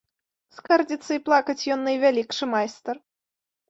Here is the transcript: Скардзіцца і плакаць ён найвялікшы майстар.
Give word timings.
Скардзіцца 0.59 1.11
і 1.19 1.23
плакаць 1.29 1.59
ён 1.79 1.87
найвялікшы 1.91 2.53
майстар. 2.59 2.95